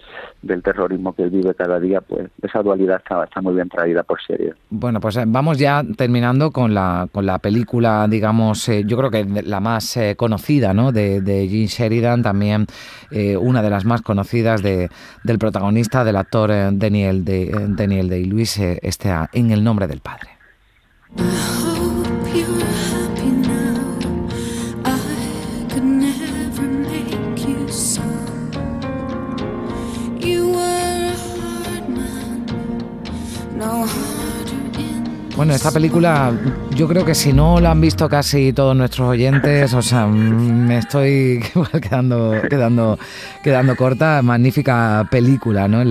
del 0.42 0.62
terrorismo 0.62 1.14
que 1.14 1.24
él 1.24 1.30
vive 1.30 1.54
cada 1.54 1.78
día, 1.78 2.00
pues 2.00 2.28
esa 2.42 2.62
dualidad 2.62 2.96
está, 2.98 3.24
está 3.24 3.40
muy 3.40 3.54
bien 3.54 3.68
traída 3.68 4.02
por 4.02 4.20
serie. 4.22 4.54
Bueno, 4.70 5.00
pues 5.00 5.16
eh, 5.16 5.24
vamos 5.26 5.58
ya 5.58 5.82
terminando 5.96 6.50
con 6.50 6.74
la, 6.74 7.08
con 7.12 7.26
la 7.26 7.38
película, 7.38 8.06
digamos, 8.08 8.68
eh, 8.68 8.84
yo 8.86 8.96
creo 8.96 9.10
que 9.10 9.24
la 9.44 9.60
más 9.60 9.96
eh, 9.96 10.14
conocida, 10.16 10.72
¿no? 10.72 10.92
De, 10.92 11.20
de 11.20 11.48
Gene 11.48 11.66
Sheridan, 11.66 12.22
también 12.22 12.66
una 13.40 13.62
de 13.62 13.70
las 13.70 13.84
más 13.84 14.02
conocidas 14.02 14.62
de, 14.62 14.90
del 15.22 15.38
protagonista, 15.38 16.04
del 16.04 16.16
actor 16.16 16.50
Daniel 16.72 17.24
de 17.24 17.52
Daniel 17.68 18.08
Day-Lewis, 18.08 18.58
este 18.58 19.12
En 19.32 19.50
el 19.50 19.62
nombre 19.62 19.86
del 19.86 20.00
padre. 20.00 20.30
Bueno, 35.36 35.52
esta 35.52 35.70
película 35.70 36.32
yo 36.70 36.88
creo 36.88 37.04
que 37.04 37.14
si 37.14 37.34
no 37.34 37.60
la 37.60 37.72
han 37.72 37.80
visto 37.80 38.08
casi 38.08 38.54
todos 38.54 38.74
nuestros 38.74 39.10
oyentes, 39.10 39.74
o 39.74 39.82
sea, 39.82 40.06
me 40.06 40.78
estoy 40.78 41.44
quedando, 41.82 42.32
quedando, 42.48 42.98
quedando 43.44 43.76
corta. 43.76 44.22
Magnífica 44.22 45.06
película, 45.10 45.68
¿no? 45.68 45.84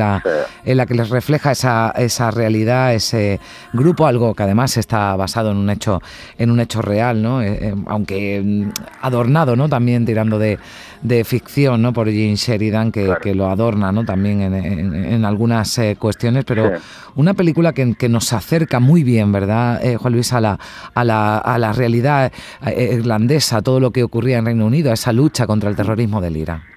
En 0.65 0.77
la 0.77 0.85
que 0.85 0.95
les 0.95 1.09
refleja 1.09 1.51
esa, 1.51 1.93
esa 1.95 2.31
realidad, 2.31 2.93
ese 2.93 3.39
grupo, 3.71 4.07
algo 4.07 4.33
que 4.33 4.43
además 4.43 4.77
está 4.77 5.15
basado 5.15 5.51
en 5.51 5.57
un 5.57 5.69
hecho, 5.69 6.01
en 6.37 6.51
un 6.51 6.59
hecho 6.59 6.81
real, 6.81 7.21
¿no? 7.21 7.41
Eh, 7.41 7.57
eh, 7.61 7.75
aunque 7.85 8.41
mm, 8.43 8.69
adornado, 9.01 9.55
¿no? 9.55 9.69
También 9.69 10.05
tirando 10.05 10.39
de, 10.39 10.57
de 11.01 11.23
ficción, 11.23 11.81
¿no? 11.81 11.93
Por 11.93 12.09
Gene 12.09 12.35
Sheridan, 12.35 12.91
que, 12.91 13.13
que 13.21 13.35
lo 13.35 13.47
adorna, 13.47 13.91
¿no? 13.91 14.03
También 14.03 14.41
en, 14.41 14.53
en, 14.53 15.25
algunas 15.25 15.77
eh, 15.77 15.95
cuestiones, 15.99 16.45
pero 16.45 16.71
una 17.15 17.33
película 17.33 17.73
que, 17.73 17.93
que 17.95 18.09
nos 18.09 18.33
acerca 18.33 18.79
muy 18.79 19.03
bien, 19.03 19.31
¿verdad, 19.31 19.83
eh, 19.85 19.97
Juan 19.97 20.13
Luis, 20.13 20.33
a 20.33 20.41
la, 20.41 20.59
a 20.93 21.03
la, 21.03 21.37
a 21.37 21.57
la 21.57 21.73
realidad 21.73 22.31
irlandesa, 22.75 23.61
todo 23.61 23.79
lo 23.79 23.91
que 23.91 24.03
ocurría 24.03 24.39
en 24.39 24.45
Reino 24.45 24.65
Unido, 24.65 24.91
a 24.91 24.95
esa 24.95 25.13
lucha 25.13 25.45
contra 25.45 25.69
el 25.69 25.75
terrorismo 25.75 26.21
del 26.21 26.37
IRA. 26.37 26.74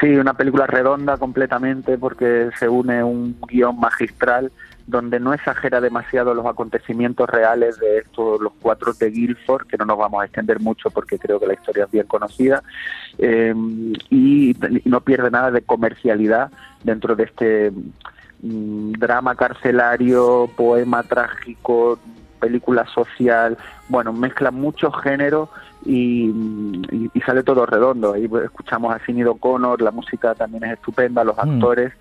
Sí, 0.00 0.16
una 0.16 0.34
película 0.34 0.66
redonda 0.66 1.16
completamente 1.16 1.98
porque 1.98 2.50
se 2.58 2.68
une 2.68 3.02
un 3.02 3.36
guion 3.48 3.78
magistral 3.80 4.52
donde 4.86 5.20
no 5.20 5.34
exagera 5.34 5.80
demasiado 5.80 6.32
los 6.32 6.46
acontecimientos 6.46 7.28
reales 7.28 7.78
de 7.78 7.98
estos 7.98 8.40
los 8.40 8.52
cuatro 8.62 8.94
de 8.94 9.10
Guilford, 9.10 9.66
que 9.66 9.76
no 9.76 9.84
nos 9.84 9.98
vamos 9.98 10.22
a 10.22 10.24
extender 10.24 10.60
mucho 10.60 10.88
porque 10.90 11.18
creo 11.18 11.38
que 11.38 11.46
la 11.46 11.54
historia 11.54 11.84
es 11.84 11.90
bien 11.90 12.06
conocida, 12.06 12.62
eh, 13.18 13.54
y 14.08 14.56
no 14.86 15.00
pierde 15.02 15.30
nada 15.30 15.50
de 15.50 15.60
comercialidad 15.60 16.50
dentro 16.84 17.16
de 17.16 17.24
este 17.24 17.72
Mm, 18.40 18.92
drama 18.92 19.34
carcelario, 19.34 20.48
poema 20.56 21.02
trágico, 21.02 21.98
película 22.38 22.86
social, 22.86 23.56
bueno, 23.88 24.12
mezcla 24.12 24.50
muchos 24.50 24.94
géneros 25.02 25.48
y, 25.84 26.32
sale 27.24 27.42
todo 27.42 27.66
redondo. 27.66 28.14
Ahí 28.14 28.28
escuchamos 28.44 28.94
a 28.94 29.04
Sinead 29.04 29.28
O'Connor, 29.28 29.82
la 29.82 29.90
música 29.90 30.34
también 30.34 30.64
es 30.64 30.72
estupenda, 30.72 31.24
los 31.24 31.36
mm. 31.36 31.40
actores, 31.40 31.92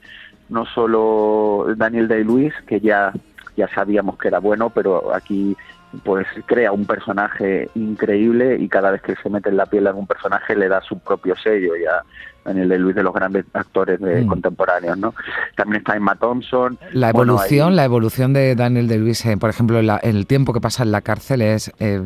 no 0.50 0.66
solo 0.66 1.68
Daniel 1.76 2.08
Day-Lewis, 2.08 2.54
que 2.66 2.80
ya, 2.80 3.12
ya 3.56 3.68
sabíamos 3.70 4.18
que 4.18 4.30
era 4.30 4.40
bueno, 4.40 4.70
pero 4.70 5.14
aquí 5.14 5.56
pues 6.04 6.28
crea 6.46 6.72
un 6.72 6.86
personaje 6.86 7.70
increíble 7.76 8.58
y 8.60 8.68
cada 8.68 8.92
vez 8.92 9.02
que 9.02 9.16
se 9.16 9.30
mete 9.30 9.50
en 9.50 9.58
la 9.58 9.66
piel 9.66 9.86
de 9.86 9.92
un 9.92 10.08
personaje 10.08 10.56
le 10.56 10.68
da 10.68 10.82
su 10.82 11.00
propio 11.00 11.36
sello 11.36 11.74
ya 11.76 12.04
en 12.50 12.58
el 12.58 12.70
de 12.70 12.78
Luis 12.78 12.96
de 12.96 13.04
los 13.04 13.14
grandes 13.14 13.46
actores 13.54 14.00
de 14.00 14.24
mm. 14.24 14.28
contemporáneos 14.28 14.98
no 14.98 15.14
también 15.56 15.80
está 15.80 15.96
Emma 15.96 16.16
Thompson 16.16 16.78
la 16.92 17.10
evolución 17.10 17.76
la 17.76 17.86
evolución 17.86 18.34
de 18.34 18.56
Daniel 18.56 18.88
de 18.88 18.98
Luis 18.98 19.26
eh, 19.26 19.38
por 19.38 19.50
ejemplo 19.50 19.80
el 19.80 20.28
tiempo 20.28 20.54
que 20.54 20.62
pasa 20.62 20.84
en 20.84 20.92
la 20.92 21.02
cárcel 21.02 21.42
es 21.42 21.72
eh, 21.80 22.02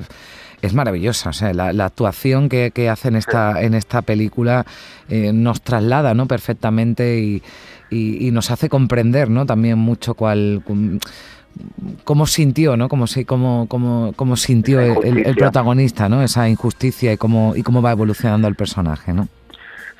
es 0.61 0.73
maravillosa, 0.73 1.31
o 1.31 1.33
sea, 1.33 1.53
la, 1.53 1.85
actuación 1.85 2.47
que, 2.47 2.71
que, 2.71 2.87
hace 2.87 3.07
en 3.07 3.15
esta, 3.15 3.61
en 3.61 3.73
esta 3.73 4.03
película 4.03 4.65
eh, 5.09 5.31
nos 5.33 5.61
traslada 5.61 6.13
¿no? 6.13 6.27
perfectamente 6.27 7.19
y, 7.19 7.41
y, 7.89 8.31
nos 8.31 8.51
hace 8.51 8.69
comprender 8.69 9.29
¿no? 9.29 9.45
también 9.45 9.79
mucho 9.79 10.13
cuál 10.13 10.61
cómo 12.03 12.25
sintió, 12.25 12.77
¿no? 12.77 12.89
Cómo, 12.89 13.05
cómo, 13.25 13.65
cómo, 13.67 14.13
cómo 14.15 14.35
sintió 14.35 14.79
el, 14.79 15.35
protagonista, 15.35 16.09
¿no? 16.09 16.21
Esa 16.21 16.49
injusticia 16.49 17.13
y 17.13 17.17
cómo, 17.17 17.53
y 17.55 17.63
cómo 17.63 17.81
va 17.81 17.91
evolucionando 17.91 18.47
el 18.47 18.55
personaje, 18.55 19.13
¿no? 19.13 19.27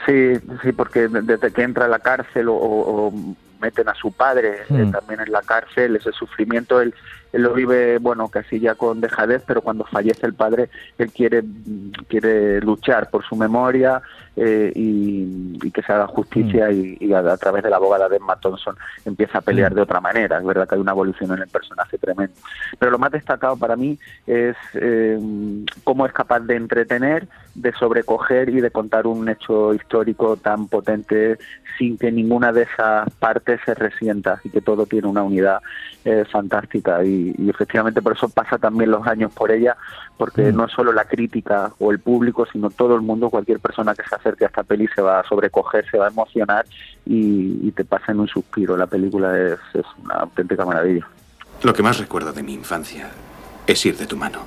Sí, 0.06 0.34
sí, 0.64 0.72
porque 0.72 1.08
desde 1.08 1.52
que 1.52 1.62
entra 1.62 1.86
a 1.86 1.88
la 1.88 2.00
cárcel 2.00 2.48
o, 2.50 3.14
meten 3.62 3.88
a 3.90 3.94
su 3.94 4.12
padre 4.12 4.64
eh, 4.70 4.86
hmm. 4.86 4.92
también 4.92 5.20
en 5.20 5.32
la 5.32 5.44
cárcel, 5.44 5.96
ese 5.96 6.12
sufrimiento, 6.14 6.82
él, 6.82 6.96
él 7.34 7.44
lo 7.44 7.54
vive, 7.54 7.98
bueno, 7.98 8.28
casi 8.28 8.60
ya 8.60 8.76
con 8.76 9.02
dejadez, 9.02 9.44
pero 9.46 9.62
cuando 9.62 9.86
fallece 9.86 10.26
el 10.26 10.34
padre, 10.34 10.70
él 10.98 11.12
quiere, 11.12 11.44
quiere 12.08 12.62
luchar 12.62 13.10
por 13.10 13.24
su 13.26 13.36
memoria 13.36 14.02
eh, 14.36 14.72
y, 14.76 15.72
que 15.72 15.82
se 15.82 15.94
haga 15.94 16.08
justicia 16.08 16.70
mm. 16.70 16.98
y, 17.00 17.14
a, 17.14 17.38
través 17.38 17.64
de 17.64 17.70
la 17.70 17.78
abogada 17.78 18.10
de 18.10 18.18
Emma 18.18 18.36
Thompson 18.38 18.76
empieza 19.06 19.38
a 19.38 19.42
pelear 19.42 19.72
mm. 19.72 19.76
de 19.76 19.82
otra 19.82 20.02
manera. 20.02 20.38
Es 20.40 20.46
verdad 20.46 20.68
que 20.68 20.76
hay 20.76 20.82
una 20.82 20.92
evolución 20.92 21.32
en 21.32 21.40
el 21.40 21.48
personaje 21.48 21.98
tremendo. 21.98 22.34
Pero 22.78 22.92
lo 22.92 23.00
más 23.00 23.12
destacado 23.12 23.56
para 23.58 23.76
mí 23.76 23.98
es 24.28 24.56
eh, 24.74 25.20
cómo 25.84 26.06
es 26.06 26.14
capaz 26.14 26.42
de 26.42 26.56
entretener, 26.56 27.28
de 27.56 27.74
sobrecoger 27.74 28.50
y 28.50 28.62
de 28.62 28.72
contar 28.72 29.08
un 29.08 29.28
hecho 29.30 29.74
histórico 29.74 30.38
tan 30.38 30.68
potente 30.68 31.38
sin 31.78 31.98
que 31.98 32.12
ninguna 32.12 32.52
de 32.52 32.64
esas 32.64 33.10
partes 33.16 33.60
se 33.66 33.74
resienta 33.74 34.40
y 34.44 34.50
que 34.50 34.62
todo 34.62 34.86
tiene 34.86 35.08
una 35.08 35.24
unidad 35.24 35.60
eh, 36.06 36.26
fantástica. 36.32 37.04
Y, 37.04 37.34
efectivamente 37.50 38.02
por 38.02 38.14
eso 38.14 38.30
pasa 38.30 38.58
también 38.58 38.92
los 38.92 39.06
años 39.06 39.32
por 39.34 39.52
ella 39.52 39.76
porque 40.18 40.52
mm. 40.52 40.56
no 40.56 40.66
es 40.66 40.72
solo 40.72 40.94
la 40.94 41.06
crítica 41.06 41.72
o 41.80 41.92
el 41.92 42.00
público 42.00 42.48
sino 42.52 42.70
todo 42.70 42.96
el 42.96 43.02
mundo 43.02 43.30
cualquier 43.30 43.60
persona 43.60 43.94
que 43.94 44.04
se 44.08 44.16
acerque 44.16 44.46
a 44.46 44.48
esta 44.48 44.64
peli 44.64 44.88
se 44.96 45.02
va 45.02 45.20
a 45.20 45.24
sobrecoger 45.24 45.86
se 45.90 45.98
va 45.98 46.06
a 46.06 46.10
emocionar 46.10 46.66
y, 47.06 47.72
te 47.72 47.86
pasa 47.86 48.12
en 48.12 48.20
un 48.20 48.28
suspiro. 48.28 48.76
La 48.76 48.88
película 48.88 49.38
es, 49.38 49.60
es 49.74 49.86
una 50.04 50.16
auténtica 50.16 50.66
maravilla. 50.66 51.08
Lo 51.64 51.74
que 51.74 51.84
más 51.84 52.00
recuerdo 52.00 52.34
de 52.34 52.44
mi 52.44 52.54
infancia 52.54 53.10
es 53.66 53.86
ir 53.86 53.98
de 53.98 54.08
tu 54.08 54.18
mano 54.18 54.40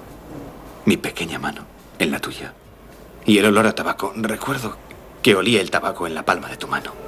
mi 0.84 0.96
pequeña 0.96 1.38
mano 1.38 1.62
en 1.98 2.10
la 2.10 2.20
tuya. 2.20 2.52
Y 3.24 3.38
el 3.38 3.46
olor 3.46 3.66
a 3.66 3.74
tabaco. 3.74 4.12
Recuerdo 4.16 4.76
que 5.22 5.34
olía 5.34 5.60
el 5.60 5.70
tabaco 5.70 6.06
en 6.06 6.14
la 6.14 6.24
palma 6.24 6.48
de 6.48 6.56
tu 6.56 6.68
mano 6.68 7.03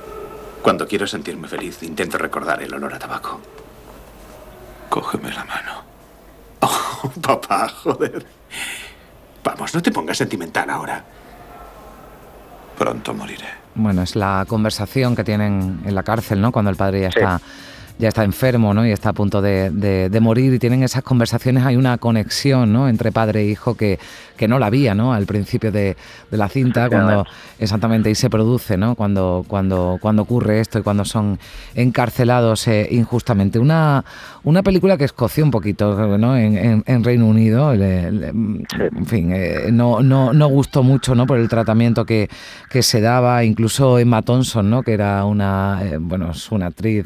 cuando 0.63 0.87
quiero 0.87 1.07
sentirme 1.07 1.49
feliz, 1.49 1.83
intento 1.83 2.19
recordar 2.19 2.63
el 2.63 2.73
olor 2.75 2.95
a 2.95 2.99
tabaco. 2.99 3.41
Cógeme 4.89 5.33
la 5.33 5.45
mano. 5.45 5.73
Oh, 7.03 7.11
papá, 7.21 7.69
joder. 7.69 8.27
Vamos, 9.45 9.75
no 9.75 9.83
te 9.83 9.93
pongas 9.93 10.17
sentimental 10.17 10.69
ahora. 10.71 11.05
Pronto 12.77 13.15
moriré. 13.15 13.47
Bueno, 13.75 14.03
es 14.03 14.17
la 14.17 14.45
conversación 14.49 15.15
que 15.15 15.23
tienen 15.23 15.83
en 15.85 15.95
la 15.95 16.03
cárcel, 16.03 16.41
¿no? 16.41 16.51
Cuando 16.51 16.71
el 16.71 16.77
padre 16.77 17.03
ya 17.03 17.09
está 17.09 17.41
ya 17.99 18.09
está 18.09 18.25
enfermo 18.25 18.75
¿no? 18.75 18.87
y 18.87 18.91
está 18.91 19.11
a 19.11 19.13
punto 19.13 19.41
de, 19.41 19.71
de, 19.71 20.21
morir 20.21 20.53
y 20.53 20.59
tienen 20.59 20.83
esas 20.83 21.03
conversaciones, 21.03 21.65
hay 21.65 21.77
una 21.77 21.99
conexión 21.99 22.73
¿no? 22.73 22.89
entre 22.89 23.13
padre 23.13 23.41
e 23.43 23.47
hijo 23.47 23.75
que, 23.75 23.99
que 24.37 24.49
no 24.49 24.59
la 24.59 24.67
había 24.67 24.95
¿no? 24.95 25.13
al 25.15 25.27
principio 25.27 25.73
de, 25.73 25.97
de 26.31 26.37
la 26.37 26.49
cinta, 26.49 26.89
cuando 26.89 27.25
exactamente 27.59 28.11
y 28.11 28.15
se 28.15 28.29
produce, 28.29 28.77
¿no? 28.77 28.95
cuando, 28.95 29.45
cuando, 29.49 29.99
cuando 30.01 30.23
ocurre 30.23 30.61
esto 30.61 30.79
y 30.79 30.83
cuando 30.83 31.05
son 31.05 31.39
encarcelados 31.75 32.69
eh, 32.69 32.89
injustamente. 32.91 33.59
Una, 33.59 34.05
una 34.45 34.63
película 34.63 34.97
que 34.97 35.05
escoció 35.05 35.45
un 35.45 35.51
poquito 35.51 36.19
¿no? 36.19 36.37
en, 36.37 36.83
en, 36.87 37.05
Reino 37.05 37.27
Unido, 37.27 37.73
en 37.73 39.07
fin, 39.07 39.33
eh, 39.33 39.71
no, 39.73 40.03
no, 40.03 40.33
no 40.33 40.49
gustó 40.49 40.83
mucho 40.83 41.15
¿no? 41.15 41.27
por 41.27 41.39
el 41.39 41.49
tratamiento 41.49 42.05
que, 42.05 42.29
que 42.69 42.83
se 42.83 43.01
daba, 43.01 43.45
incluso 43.45 43.99
Emma 43.99 44.23
Thompson, 44.23 44.69
¿no? 44.69 44.83
que 44.83 44.93
era 44.93 45.25
una, 45.25 45.81
eh, 45.83 45.99
bueno, 45.99 46.33
es 46.33 46.51
una 46.51 46.67
actriz 46.67 47.05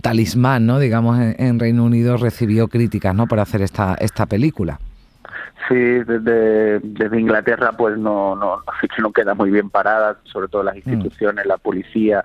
talismán, 0.00 0.66
¿no? 0.66 0.78
digamos, 0.78 1.18
en, 1.18 1.58
Reino 1.58 1.84
Unido 1.84 2.16
recibió 2.16 2.68
críticas 2.68 3.14
¿no? 3.14 3.26
por 3.26 3.40
hacer 3.40 3.62
esta, 3.62 3.94
esta 3.94 4.26
película. 4.26 4.78
Sí, 5.68 5.74
desde, 5.74 6.80
desde 6.80 7.20
Inglaterra 7.20 7.72
pues 7.72 7.96
no, 7.96 8.36
no, 8.36 8.62
que 8.82 9.02
no 9.02 9.12
queda 9.12 9.34
muy 9.34 9.50
bien 9.50 9.70
parada, 9.70 10.18
sobre 10.24 10.48
todo 10.48 10.62
las 10.62 10.74
mm. 10.74 10.78
instituciones, 10.78 11.46
la 11.46 11.56
policía 11.56 12.22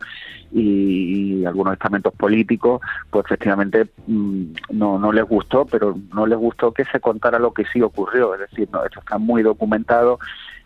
y, 0.52 1.46
algunos 1.46 1.74
estamentos 1.74 2.14
políticos, 2.14 2.82
pues 3.10 3.26
efectivamente 3.26 3.88
mm, 4.08 4.44
no, 4.72 5.00
no 5.00 5.12
les 5.14 5.24
gustó, 5.24 5.66
pero 5.66 5.98
no 6.14 6.26
les 6.26 6.38
gustó 6.38 6.74
que 6.74 6.84
se 6.86 7.00
contara 7.00 7.40
lo 7.40 7.54
que 7.54 7.66
sí 7.72 7.82
ocurrió, 7.82 8.34
es 8.34 8.42
decir, 8.42 8.68
no, 8.74 8.84
esto 8.84 9.00
está 9.00 9.18
muy 9.18 9.42
documentado 9.42 10.20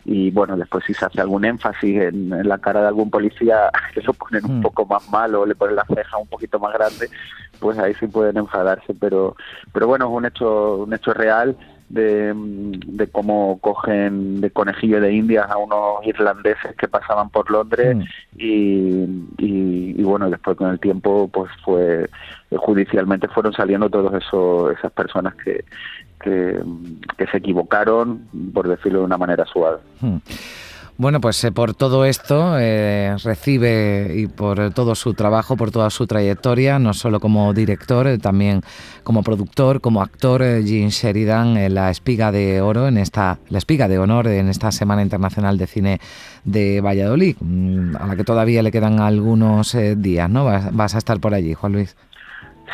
y 0.04 0.30
bueno, 0.30 0.56
después 0.56 0.84
si 0.84 0.94
se 0.94 1.06
hace 1.06 1.20
algún 1.20 1.44
énfasis 1.44 2.02
en, 2.02 2.46
la 2.46 2.58
cara 2.58 2.82
de 2.82 2.88
algún 2.88 3.10
policía 3.10 3.70
que 3.94 4.02
lo 4.02 4.12
ponen 4.12 4.44
un 4.44 4.58
mm. 4.58 4.62
poco 4.62 4.86
más 4.86 5.08
mal 5.10 5.34
o 5.34 5.46
le 5.46 5.54
ponen 5.54 5.76
la 5.76 5.86
ceja 5.86 6.18
un 6.18 6.28
poquito 6.28 6.58
más 6.58 6.74
grande, 6.74 7.08
pues 7.58 7.78
ahí 7.78 7.94
sí 7.94 8.06
pueden 8.06 8.36
enfadarse, 8.36 8.94
pero 8.94 9.36
pero 9.72 9.86
bueno, 9.86 10.06
es 10.06 10.10
un 10.10 10.26
hecho 10.26 10.76
un 10.84 10.92
hecho 10.92 11.14
real 11.14 11.56
de, 11.88 12.32
de, 12.34 13.06
cómo 13.08 13.58
cogen 13.60 14.40
de 14.40 14.50
conejillo 14.50 15.00
de 15.00 15.12
indias 15.12 15.48
a 15.50 15.58
unos 15.58 16.04
irlandeses 16.04 16.74
que 16.76 16.88
pasaban 16.88 17.28
por 17.28 17.50
Londres 17.50 17.96
mm. 17.96 18.02
y, 18.38 19.24
y, 19.38 20.02
bueno 20.02 20.28
después 20.30 20.56
con 20.56 20.70
el 20.70 20.80
tiempo 20.80 21.28
pues 21.28 21.50
fue 21.64 22.08
judicialmente 22.56 23.28
fueron 23.28 23.52
saliendo 23.52 23.90
todos 23.90 24.14
esos 24.14 24.76
esas 24.76 24.92
personas 24.92 25.34
que, 25.36 25.64
que, 26.24 26.60
se 27.30 27.38
equivocaron 27.38 28.26
por 28.52 28.68
decirlo 28.68 29.00
de 29.00 29.04
una 29.04 29.18
manera 29.18 29.44
suave 29.46 29.78
mm. 30.00 30.18
Bueno, 30.96 31.20
pues 31.20 31.42
eh, 31.42 31.50
por 31.50 31.74
todo 31.74 32.04
esto 32.04 32.56
eh, 32.56 33.16
recibe 33.24 34.12
y 34.14 34.28
por 34.28 34.72
todo 34.72 34.94
su 34.94 35.12
trabajo, 35.12 35.56
por 35.56 35.72
toda 35.72 35.90
su 35.90 36.06
trayectoria, 36.06 36.78
no 36.78 36.94
solo 36.94 37.18
como 37.18 37.52
director, 37.52 38.06
eh, 38.06 38.18
también 38.18 38.60
como 39.02 39.24
productor, 39.24 39.80
como 39.80 40.02
actor, 40.02 40.42
Jean 40.62 40.90
Sheridan 40.90 41.56
en 41.56 41.74
la 41.74 41.90
Espiga 41.90 42.30
de 42.30 42.60
Oro, 42.60 42.86
en 42.86 42.98
esta, 42.98 43.40
la 43.48 43.58
Espiga 43.58 43.88
de 43.88 43.98
Honor 43.98 44.28
en 44.28 44.48
esta 44.48 44.70
Semana 44.70 45.02
Internacional 45.02 45.58
de 45.58 45.66
Cine 45.66 46.00
de 46.44 46.80
Valladolid, 46.80 47.38
mm, 47.40 47.96
a 47.96 48.06
la 48.06 48.14
que 48.14 48.22
todavía 48.22 48.62
le 48.62 48.70
quedan 48.70 49.00
algunos 49.00 49.76
días, 49.96 50.30
¿no? 50.30 50.44
vas 50.44 50.94
a 50.94 50.98
estar 50.98 51.18
por 51.18 51.34
allí, 51.34 51.54
Juan 51.54 51.72
Luis. 51.72 51.96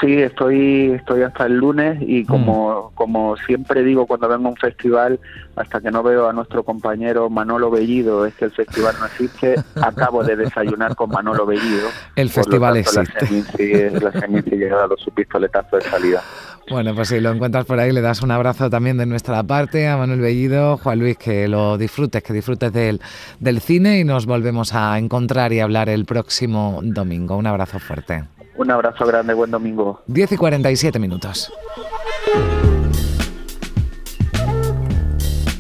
Sí, 0.01 0.15
estoy, 0.15 0.93
estoy 0.93 1.23
hasta 1.23 1.45
el 1.45 1.57
lunes 1.57 1.99
y 2.01 2.25
como, 2.25 2.91
mm. 2.91 2.95
como 2.95 3.37
siempre 3.37 3.83
digo 3.83 4.07
cuando 4.07 4.29
vengo 4.29 4.49
a 4.49 4.51
un 4.53 4.57
festival, 4.57 5.21
hasta 5.57 5.81
que 5.81 5.91
no 5.91 6.03
veo 6.03 6.29
a 6.29 6.33
nuestro 6.33 6.63
compañero 6.63 7.29
Manolo 7.29 7.71
Bellido, 7.71 8.25
es 8.25 8.35
que 8.35 8.47
el 8.47 8.51
festival 8.51 8.95
no 8.99 9.07
existe, 9.07 9.57
acabo 9.83 10.25
de 10.25 10.37
desayunar 10.37 10.97
con 10.97 11.11
Manolo 11.11 11.45
Bellido. 11.45 11.89
El 12.17 12.31
festival 12.31 12.79
existe. 12.79 13.91
La 14.01 14.13
Seminci 14.13 14.57
llega 14.57 14.85
a 14.85 14.87
los 14.87 15.01
su 15.01 15.11
pistoletazo 15.11 15.77
de 15.77 15.83
salida. 15.83 16.23
Bueno, 16.71 16.95
pues 16.95 17.09
si 17.09 17.21
lo 17.21 17.31
encuentras 17.31 17.67
por 17.67 17.79
ahí, 17.81 17.93
le 17.93 18.01
das 18.01 18.23
un 18.23 18.31
abrazo 18.31 18.71
también 18.71 18.97
de 18.97 19.05
nuestra 19.05 19.43
parte 19.43 19.89
a 19.89 19.97
Manuel 19.97 20.21
Bellido. 20.21 20.79
Juan 20.79 20.99
Luis, 20.99 21.19
que 21.19 21.49
lo 21.49 21.77
disfrutes, 21.77 22.23
que 22.23 22.33
disfrutes 22.33 22.73
del, 22.73 23.01
del 23.41 23.61
cine 23.61 23.99
y 23.99 24.05
nos 24.05 24.25
volvemos 24.25 24.73
a 24.73 24.97
encontrar 24.99 25.53
y 25.53 25.61
hablar 25.61 25.89
el 25.89 26.05
próximo 26.05 26.81
domingo. 26.83 27.37
Un 27.37 27.49
abrazo 27.49 27.81
fuerte. 27.81 28.23
Un 28.61 28.71
abrazo 28.71 29.07
grande, 29.07 29.33
buen 29.33 29.51
domingo. 29.51 30.03
10 30.09 30.33
y 30.33 30.37
47 30.37 30.99
minutos. 30.99 31.51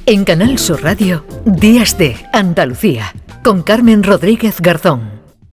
En 0.04 0.24
Canal 0.26 0.58
Sur 0.58 0.82
Radio, 0.82 1.24
Días 1.46 1.96
de 1.96 2.14
Andalucía, 2.34 3.14
con 3.42 3.62
Carmen 3.62 4.02
Rodríguez 4.02 4.60
Garzón. 4.60 5.19